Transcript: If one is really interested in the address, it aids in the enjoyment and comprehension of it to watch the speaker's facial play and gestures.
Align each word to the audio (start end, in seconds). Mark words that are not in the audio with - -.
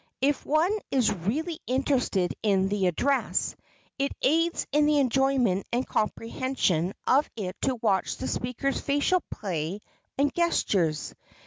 If 0.19 0.43
one 0.47 0.75
is 0.89 1.13
really 1.13 1.59
interested 1.67 2.33
in 2.41 2.69
the 2.69 2.87
address, 2.87 3.55
it 3.99 4.11
aids 4.23 4.65
in 4.71 4.87
the 4.87 4.97
enjoyment 4.97 5.67
and 5.71 5.85
comprehension 5.87 6.93
of 7.05 7.29
it 7.35 7.55
to 7.61 7.75
watch 7.75 8.17
the 8.17 8.27
speaker's 8.27 8.81
facial 8.81 9.21
play 9.29 9.79
and 10.17 10.33
gestures. 10.33 11.13